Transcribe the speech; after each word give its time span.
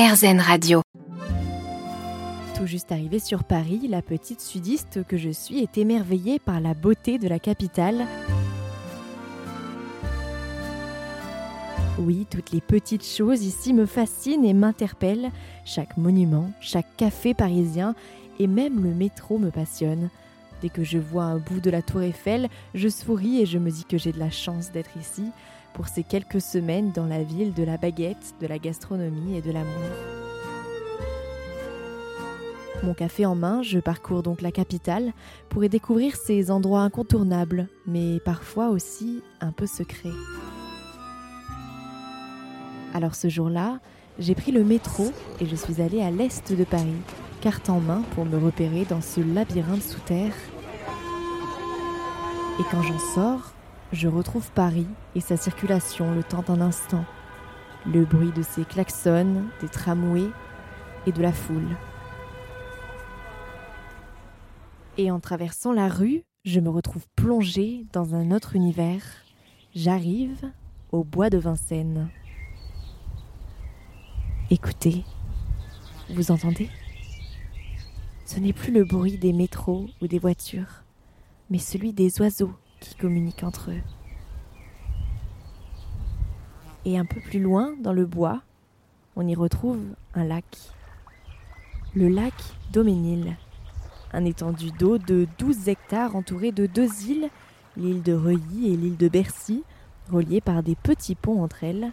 RZN 0.00 0.40
Radio. 0.40 0.80
Tout 2.56 2.66
juste 2.66 2.90
arrivée 2.90 3.18
sur 3.18 3.44
Paris, 3.44 3.86
la 3.86 4.00
petite 4.00 4.40
sudiste 4.40 5.04
que 5.04 5.18
je 5.18 5.28
suis 5.28 5.58
est 5.58 5.76
émerveillée 5.76 6.38
par 6.38 6.58
la 6.58 6.72
beauté 6.72 7.18
de 7.18 7.28
la 7.28 7.38
capitale. 7.38 8.06
Oui, 11.98 12.26
toutes 12.30 12.50
les 12.52 12.62
petites 12.62 13.04
choses 13.04 13.44
ici 13.44 13.74
me 13.74 13.84
fascinent 13.84 14.46
et 14.46 14.54
m'interpellent. 14.54 15.32
Chaque 15.66 15.98
monument, 15.98 16.50
chaque 16.62 16.96
café 16.96 17.34
parisien 17.34 17.94
et 18.38 18.46
même 18.46 18.82
le 18.82 18.94
métro 18.94 19.36
me 19.36 19.50
passionne. 19.50 20.08
Dès 20.62 20.70
que 20.70 20.82
je 20.82 20.96
vois 20.96 21.24
un 21.24 21.36
bout 21.36 21.60
de 21.60 21.68
la 21.68 21.82
tour 21.82 22.00
Eiffel, 22.00 22.48
je 22.74 22.88
souris 22.88 23.42
et 23.42 23.44
je 23.44 23.58
me 23.58 23.70
dis 23.70 23.84
que 23.84 23.98
j'ai 23.98 24.12
de 24.12 24.18
la 24.18 24.30
chance 24.30 24.72
d'être 24.72 24.96
ici 24.96 25.24
pour 25.74 25.88
ces 25.88 26.02
quelques 26.02 26.40
semaines 26.40 26.92
dans 26.92 27.06
la 27.06 27.22
ville 27.22 27.52
de 27.52 27.62
la 27.62 27.76
baguette, 27.76 28.34
de 28.40 28.46
la 28.46 28.58
gastronomie 28.58 29.36
et 29.36 29.42
de 29.42 29.52
l'amour. 29.52 29.90
Mon 32.82 32.94
café 32.94 33.26
en 33.26 33.34
main, 33.34 33.62
je 33.62 33.78
parcours 33.78 34.22
donc 34.22 34.40
la 34.40 34.52
capitale 34.52 35.12
pour 35.50 35.62
y 35.62 35.68
découvrir 35.68 36.16
ces 36.16 36.50
endroits 36.50 36.80
incontournables, 36.80 37.68
mais 37.86 38.20
parfois 38.20 38.68
aussi 38.68 39.22
un 39.40 39.52
peu 39.52 39.66
secrets. 39.66 40.08
Alors 42.94 43.14
ce 43.14 43.28
jour-là, 43.28 43.80
j'ai 44.18 44.34
pris 44.34 44.50
le 44.50 44.64
métro 44.64 45.12
et 45.40 45.46
je 45.46 45.54
suis 45.54 45.82
allée 45.82 46.00
à 46.00 46.10
l'est 46.10 46.52
de 46.52 46.64
Paris, 46.64 47.02
carte 47.40 47.68
en 47.68 47.80
main 47.80 48.02
pour 48.14 48.24
me 48.24 48.38
repérer 48.38 48.84
dans 48.84 49.02
ce 49.02 49.20
labyrinthe 49.20 49.82
sous 49.82 50.00
terre. 50.00 50.34
Et 52.58 52.62
quand 52.70 52.82
j'en 52.82 52.98
sors, 53.14 53.52
je 53.92 54.08
retrouve 54.08 54.50
Paris 54.52 54.86
et 55.14 55.20
sa 55.20 55.36
circulation 55.36 56.14
le 56.14 56.22
temps 56.22 56.42
d'un 56.42 56.60
instant. 56.60 57.04
Le 57.86 58.04
bruit 58.04 58.32
de 58.32 58.42
ses 58.42 58.64
klaxons, 58.64 59.44
des 59.60 59.68
tramways 59.68 60.30
et 61.06 61.12
de 61.12 61.22
la 61.22 61.32
foule. 61.32 61.76
Et 64.96 65.10
en 65.10 65.18
traversant 65.18 65.72
la 65.72 65.88
rue, 65.88 66.22
je 66.44 66.60
me 66.60 66.68
retrouve 66.68 67.06
plongée 67.16 67.86
dans 67.92 68.14
un 68.14 68.30
autre 68.30 68.54
univers. 68.54 69.02
J'arrive 69.74 70.50
au 70.92 71.04
bois 71.04 71.30
de 71.30 71.38
Vincennes. 71.38 72.10
Écoutez, 74.50 75.04
vous 76.10 76.30
entendez? 76.30 76.68
Ce 78.26 78.38
n'est 78.38 78.52
plus 78.52 78.72
le 78.72 78.84
bruit 78.84 79.18
des 79.18 79.32
métros 79.32 79.86
ou 80.00 80.06
des 80.06 80.18
voitures, 80.18 80.84
mais 81.50 81.58
celui 81.58 81.92
des 81.92 82.20
oiseaux 82.20 82.54
qui 82.80 82.94
communiquent 82.94 83.44
entre 83.44 83.70
eux. 83.70 83.82
Et 86.84 86.98
un 86.98 87.04
peu 87.04 87.20
plus 87.20 87.40
loin, 87.40 87.74
dans 87.80 87.92
le 87.92 88.06
bois, 88.06 88.42
on 89.16 89.26
y 89.26 89.34
retrouve 89.34 89.80
un 90.14 90.24
lac. 90.24 90.44
Le 91.94 92.08
lac 92.08 92.34
Doménil, 92.72 93.36
un 94.12 94.24
étendu 94.24 94.70
d'eau 94.72 94.98
de 94.98 95.26
12 95.38 95.68
hectares 95.68 96.16
entouré 96.16 96.52
de 96.52 96.66
deux 96.66 97.04
îles, 97.04 97.28
l'île 97.76 98.02
de 98.02 98.12
Reuilly 98.12 98.72
et 98.72 98.76
l'île 98.76 98.96
de 98.96 99.08
Bercy, 99.08 99.64
reliées 100.10 100.40
par 100.40 100.62
des 100.62 100.74
petits 100.74 101.14
ponts 101.14 101.42
entre 101.42 101.64
elles. 101.64 101.92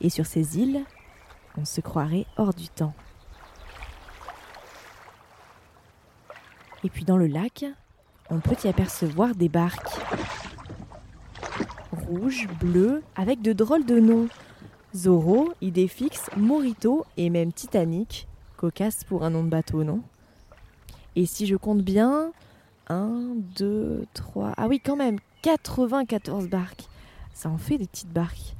Et 0.00 0.10
sur 0.10 0.26
ces 0.26 0.58
îles, 0.58 0.84
on 1.56 1.64
se 1.64 1.80
croirait 1.80 2.26
hors 2.36 2.52
du 2.52 2.68
temps. 2.68 2.94
Et 6.82 6.90
puis 6.90 7.04
dans 7.04 7.16
le 7.16 7.26
lac, 7.26 7.64
on 8.30 8.40
peut 8.40 8.56
y 8.64 8.68
apercevoir 8.68 9.34
des 9.34 9.48
barques. 9.48 10.00
Rouges, 11.92 12.48
bleues, 12.60 13.02
avec 13.16 13.42
de 13.42 13.52
drôles 13.52 13.84
de 13.84 13.98
noms. 14.00 14.28
Zorro, 14.94 15.52
Idéfix, 15.60 16.30
Morito 16.36 17.04
et 17.16 17.30
même 17.30 17.52
Titanic. 17.52 18.26
Cocasse 18.56 19.04
pour 19.04 19.24
un 19.24 19.30
nom 19.30 19.44
de 19.44 19.48
bateau, 19.48 19.84
non? 19.84 20.00
Et 21.16 21.26
si 21.26 21.46
je 21.46 21.56
compte 21.56 21.82
bien, 21.82 22.32
1, 22.88 23.34
2, 23.56 24.06
3... 24.14 24.54
Ah 24.56 24.66
oui, 24.68 24.80
quand 24.80 24.96
même, 24.96 25.18
94 25.42 26.48
barques. 26.48 26.84
Ça 27.32 27.48
en 27.48 27.58
fait 27.58 27.78
des 27.78 27.86
petites 27.86 28.12
barques. 28.12 28.54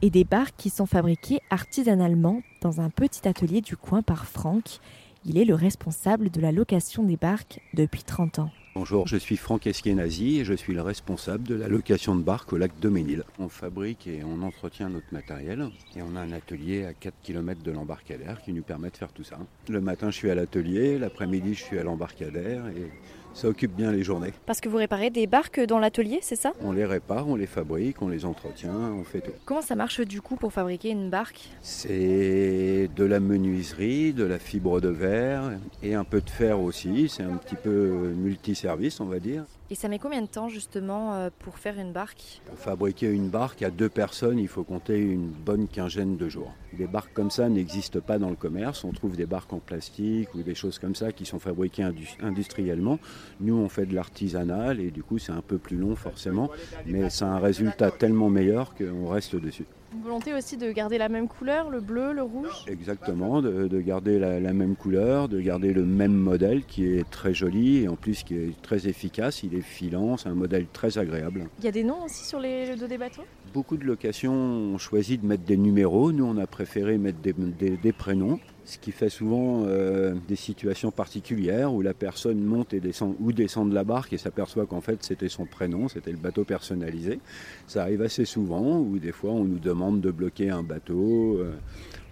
Et 0.00 0.10
des 0.10 0.24
barques 0.24 0.56
qui 0.56 0.70
sont 0.70 0.86
fabriquées 0.86 1.40
artisanalement 1.50 2.42
dans 2.60 2.80
un 2.80 2.90
petit 2.90 3.28
atelier 3.28 3.60
du 3.60 3.76
coin 3.76 4.02
par 4.02 4.26
Franck. 4.26 4.80
Il 5.24 5.38
est 5.38 5.44
le 5.44 5.54
responsable 5.54 6.30
de 6.30 6.40
la 6.40 6.50
location 6.50 7.04
des 7.04 7.16
barques 7.16 7.60
depuis 7.74 8.02
30 8.02 8.40
ans. 8.40 8.50
Bonjour, 8.74 9.06
je 9.06 9.18
suis 9.18 9.36
Franck 9.36 9.66
Eskenazi 9.66 10.40
et 10.40 10.46
je 10.46 10.54
suis 10.54 10.72
le 10.72 10.80
responsable 10.80 11.46
de 11.46 11.54
la 11.54 11.68
location 11.68 12.16
de 12.16 12.22
barques 12.22 12.54
au 12.54 12.56
lac 12.56 12.72
Doménil. 12.80 13.22
On 13.38 13.50
fabrique 13.50 14.06
et 14.06 14.24
on 14.24 14.40
entretient 14.40 14.88
notre 14.88 15.12
matériel 15.12 15.68
et 15.94 16.00
on 16.00 16.16
a 16.16 16.20
un 16.20 16.32
atelier 16.32 16.86
à 16.86 16.94
4 16.94 17.14
km 17.22 17.62
de 17.62 17.70
l'embarcadère 17.70 18.40
qui 18.40 18.54
nous 18.54 18.62
permet 18.62 18.88
de 18.88 18.96
faire 18.96 19.12
tout 19.12 19.24
ça. 19.24 19.36
Le 19.68 19.82
matin, 19.82 20.10
je 20.10 20.16
suis 20.16 20.30
à 20.30 20.34
l'atelier, 20.34 20.98
l'après-midi, 20.98 21.52
je 21.52 21.62
suis 21.62 21.78
à 21.78 21.82
l'embarcadère 21.82 22.66
et 22.68 22.90
ça 23.34 23.48
occupe 23.48 23.74
bien 23.74 23.92
les 23.92 24.02
journées. 24.02 24.32
Parce 24.46 24.60
que 24.60 24.68
vous 24.68 24.76
réparez 24.76 25.10
des 25.10 25.26
barques 25.26 25.60
dans 25.60 25.78
l'atelier, 25.78 26.20
c'est 26.22 26.36
ça? 26.36 26.52
On 26.60 26.72
les 26.72 26.84
répare, 26.84 27.28
on 27.28 27.36
les 27.36 27.46
fabrique, 27.46 28.02
on 28.02 28.08
les 28.08 28.24
entretient, 28.24 28.74
on 28.74 29.04
fait 29.04 29.20
tout. 29.20 29.32
Comment 29.44 29.62
ça 29.62 29.74
marche 29.74 30.00
du 30.00 30.20
coup 30.20 30.36
pour 30.36 30.52
fabriquer 30.52 30.90
une 30.90 31.10
barque? 31.10 31.48
C'est 31.60 32.88
de 32.94 33.04
la 33.04 33.20
menuiserie, 33.20 34.12
de 34.12 34.24
la 34.24 34.38
fibre 34.38 34.80
de 34.80 34.88
verre 34.88 35.52
et 35.82 35.94
un 35.94 36.04
peu 36.04 36.20
de 36.20 36.30
fer 36.30 36.60
aussi. 36.60 37.08
C'est 37.08 37.22
un 37.22 37.36
petit 37.36 37.56
peu 37.56 38.12
multiservice, 38.16 39.00
on 39.00 39.06
va 39.06 39.18
dire. 39.18 39.44
Et 39.72 39.74
ça 39.74 39.88
met 39.88 39.98
combien 39.98 40.20
de 40.20 40.26
temps 40.26 40.50
justement 40.50 41.14
euh, 41.14 41.30
pour 41.38 41.58
faire 41.58 41.78
une 41.78 41.92
barque? 41.92 42.42
Pour 42.44 42.58
fabriquer 42.58 43.10
une 43.10 43.30
barque 43.30 43.62
à 43.62 43.70
deux 43.70 43.88
personnes, 43.88 44.38
il 44.38 44.46
faut 44.46 44.64
compter 44.64 44.98
une 44.98 45.28
bonne 45.28 45.66
quinzaine 45.66 46.18
de 46.18 46.28
jours. 46.28 46.52
Des 46.74 46.86
barques 46.86 47.14
comme 47.14 47.30
ça 47.30 47.48
n'existent 47.48 48.00
pas 48.00 48.18
dans 48.18 48.28
le 48.28 48.36
commerce. 48.36 48.84
On 48.84 48.92
trouve 48.92 49.16
des 49.16 49.24
barques 49.24 49.50
en 49.54 49.60
plastique 49.60 50.34
ou 50.34 50.42
des 50.42 50.54
choses 50.54 50.78
comme 50.78 50.94
ça 50.94 51.10
qui 51.10 51.24
sont 51.24 51.38
fabriquées 51.38 51.86
industriellement. 52.20 52.98
Nous, 53.40 53.56
on 53.56 53.70
fait 53.70 53.86
de 53.86 53.94
l'artisanal 53.94 54.78
et 54.78 54.90
du 54.90 55.02
coup, 55.02 55.18
c'est 55.18 55.32
un 55.32 55.40
peu 55.40 55.56
plus 55.56 55.78
long 55.78 55.96
forcément, 55.96 56.50
mais 56.84 57.08
c'est 57.08 57.24
un 57.24 57.38
résultat 57.38 57.90
tellement 57.90 58.28
meilleur 58.28 58.74
qu'on 58.74 59.08
reste 59.08 59.36
dessus. 59.36 59.64
Une 59.94 60.02
volonté 60.02 60.32
aussi 60.32 60.56
de 60.56 60.70
garder 60.72 60.96
la 60.96 61.10
même 61.10 61.28
couleur, 61.28 61.68
le 61.68 61.80
bleu, 61.80 62.12
le 62.12 62.22
rouge 62.22 62.64
Exactement, 62.66 63.42
de, 63.42 63.80
garder 63.80 64.18
la, 64.18 64.52
même 64.52 64.74
couleur, 64.74 65.28
de 65.28 65.38
garder 65.40 65.74
le 65.74 65.84
même 65.84 66.14
modèle 66.14 66.64
qui 66.64 66.86
est 66.86 67.08
très 67.10 67.34
joli 67.34 67.82
et 67.82 67.88
en 67.88 67.96
plus 67.96 68.22
qui 68.22 68.36
est 68.36 68.62
très 68.62 68.88
efficace, 68.88 69.42
il 69.42 69.54
est 69.54 69.60
filant, 69.60 70.16
c'est 70.16 70.30
un 70.30 70.34
modèle 70.34 70.66
très 70.72 70.96
agréable. 70.96 71.48
Il 71.58 71.64
y 71.64 71.68
a 71.68 71.72
des 71.72 71.84
noms 71.84 72.04
aussi 72.04 72.24
sur 72.24 72.40
les, 72.40 72.66
le 72.66 72.76
dos 72.76 72.86
des 72.86 72.96
bateaux? 72.96 73.22
Beaucoup 73.52 73.76
de 73.76 73.84
locations 73.84 74.32
ont 74.32 74.78
choisi 74.78 75.18
de 75.18 75.26
mettre 75.26 75.44
des 75.44 75.58
numéros, 75.58 76.10
nous 76.10 76.24
on 76.24 76.38
a 76.38 76.46
préféré 76.46 76.96
mettre 76.96 77.18
des 77.20 77.92
prénoms 77.92 78.40
ce 78.64 78.78
qui 78.78 78.92
fait 78.92 79.08
souvent 79.08 79.64
euh, 79.66 80.14
des 80.28 80.36
situations 80.36 80.90
particulières 80.90 81.72
où 81.72 81.82
la 81.82 81.94
personne 81.94 82.40
monte 82.40 82.74
et 82.74 82.80
descend 82.80 83.16
ou 83.20 83.32
descend 83.32 83.68
de 83.68 83.74
la 83.74 83.84
barque 83.84 84.12
et 84.12 84.18
s'aperçoit 84.18 84.66
qu'en 84.66 84.80
fait 84.80 85.02
c'était 85.02 85.28
son 85.28 85.46
prénom, 85.46 85.88
c'était 85.88 86.12
le 86.12 86.18
bateau 86.18 86.44
personnalisé. 86.44 87.18
Ça 87.66 87.82
arrive 87.82 88.02
assez 88.02 88.24
souvent 88.24 88.78
où 88.78 88.98
des 88.98 89.12
fois 89.12 89.32
on 89.32 89.44
nous 89.44 89.58
demande 89.58 90.00
de 90.00 90.10
bloquer 90.10 90.50
un 90.50 90.62
bateau 90.62 91.38
euh, 91.38 91.54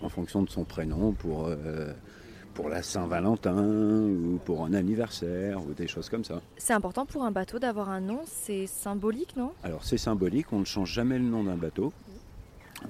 en 0.00 0.08
fonction 0.08 0.42
de 0.42 0.50
son 0.50 0.64
prénom 0.64 1.12
pour, 1.12 1.46
euh, 1.46 1.92
pour 2.54 2.68
la 2.68 2.82
Saint-Valentin 2.82 4.02
ou 4.02 4.38
pour 4.44 4.64
un 4.64 4.74
anniversaire 4.74 5.64
ou 5.64 5.72
des 5.72 5.86
choses 5.86 6.08
comme 6.08 6.24
ça. 6.24 6.40
C'est 6.56 6.72
important 6.72 7.06
pour 7.06 7.22
un 7.22 7.30
bateau 7.30 7.58
d'avoir 7.58 7.90
un 7.90 8.00
nom, 8.00 8.20
c'est 8.26 8.66
symbolique 8.66 9.36
non? 9.36 9.52
Alors 9.62 9.84
c'est 9.84 9.98
symbolique, 9.98 10.52
on 10.52 10.60
ne 10.60 10.64
change 10.64 10.92
jamais 10.92 11.18
le 11.18 11.24
nom 11.24 11.44
d'un 11.44 11.56
bateau. 11.56 11.92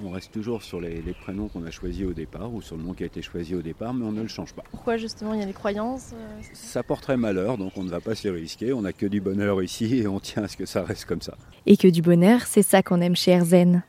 On 0.04 0.10
reste 0.10 0.32
toujours 0.32 0.62
sur 0.62 0.80
les, 0.80 1.02
prénoms 1.20 1.48
qu'on 1.48 1.64
a 1.64 1.70
choisis 1.70 2.04
au 2.06 2.12
départ 2.12 2.52
ou 2.52 2.62
sur 2.62 2.76
le 2.76 2.82
nom 2.82 2.94
qui 2.94 3.02
a 3.02 3.06
été 3.06 3.22
choisi 3.22 3.54
au 3.54 3.62
départ, 3.62 3.92
mais 3.92 4.04
on 4.04 4.12
ne 4.12 4.22
le 4.22 4.28
change 4.28 4.54
pas. 4.54 4.62
Pourquoi 4.70 4.96
justement 4.96 5.34
il 5.34 5.40
y 5.40 5.42
a 5.42 5.46
des 5.46 5.52
croyances 5.52 6.12
euh, 6.14 6.40
Ça 6.52 6.82
porterait 6.82 7.16
malheur, 7.16 7.58
donc 7.58 7.72
on 7.76 7.84
ne 7.84 7.90
va 7.90 8.00
pas 8.00 8.14
s'y 8.14 8.30
risquer. 8.30 8.72
On 8.72 8.82
n'a 8.82 8.92
que 8.92 9.06
du 9.06 9.20
bonheur 9.20 9.62
ici 9.62 9.98
et 9.98 10.06
on 10.06 10.20
tient 10.20 10.44
à 10.44 10.48
ce 10.48 10.56
que 10.56 10.66
ça 10.66 10.82
reste 10.82 11.04
comme 11.04 11.22
ça. 11.22 11.36
Et 11.66 11.76
que 11.76 11.88
du 11.88 12.02
bonheur, 12.02 12.42
c'est 12.46 12.62
ça 12.62 12.82
qu'on 12.82 13.00
aime 13.00 13.16
chez 13.16 13.32
Erzen. 13.32 13.82